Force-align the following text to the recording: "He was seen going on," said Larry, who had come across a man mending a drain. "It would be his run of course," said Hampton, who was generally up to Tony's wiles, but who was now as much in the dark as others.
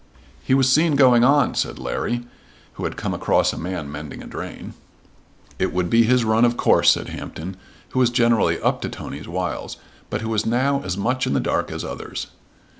"He 0.43 0.55
was 0.55 0.67
seen 0.67 0.95
going 0.95 1.23
on," 1.23 1.53
said 1.53 1.77
Larry, 1.77 2.25
who 2.73 2.85
had 2.85 2.97
come 2.97 3.13
across 3.13 3.53
a 3.53 3.57
man 3.59 3.91
mending 3.91 4.23
a 4.23 4.25
drain. 4.25 4.73
"It 5.59 5.71
would 5.73 5.91
be 5.91 6.01
his 6.05 6.23
run 6.25 6.43
of 6.43 6.57
course," 6.57 6.89
said 6.89 7.09
Hampton, 7.09 7.55
who 7.89 7.99
was 7.99 8.09
generally 8.09 8.59
up 8.61 8.81
to 8.81 8.89
Tony's 8.89 9.27
wiles, 9.27 9.77
but 10.09 10.21
who 10.21 10.29
was 10.29 10.43
now 10.43 10.81
as 10.83 10.97
much 10.97 11.27
in 11.27 11.33
the 11.33 11.39
dark 11.39 11.71
as 11.71 11.85
others. 11.85 12.31